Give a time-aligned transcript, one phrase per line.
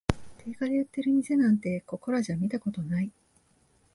[0.39, 3.11] 定価で売ってる店なんて、ここらじゃ見たことない